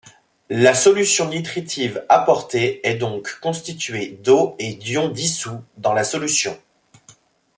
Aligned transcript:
La 0.49 0.73
solution 0.73 1.29
nutritive 1.29 2.03
apportée 2.09 2.79
est 2.89 2.95
donc 2.95 3.39
constituée 3.39 4.17
d'eau 4.23 4.55
et 4.57 4.73
d'ions 4.73 5.09
dissous 5.09 5.61
dans 5.77 5.93
la 5.93 6.03
solution. 6.03 6.57